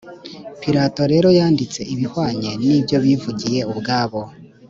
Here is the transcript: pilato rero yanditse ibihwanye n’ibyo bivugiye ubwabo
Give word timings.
pilato 0.61 1.01
rero 1.11 1.29
yanditse 1.39 1.79
ibihwanye 1.93 2.51
n’ibyo 2.65 2.97
bivugiye 3.05 3.59
ubwabo 3.71 4.21